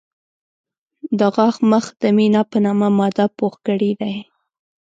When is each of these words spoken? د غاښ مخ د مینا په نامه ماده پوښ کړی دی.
د 1.19 1.21
غاښ 1.35 1.55
مخ 1.71 1.85
د 2.01 2.03
مینا 2.17 2.41
په 2.51 2.57
نامه 2.65 2.87
ماده 2.97 3.25
پوښ 3.37 3.53
کړی 3.67 3.91
دی. 4.01 4.15